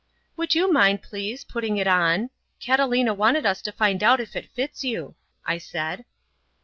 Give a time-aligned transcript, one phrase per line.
[0.35, 2.31] "Would you mind, please, putting it on?
[2.59, 5.13] Catalina wanted us to find out if it fits you,"
[5.45, 6.05] I said.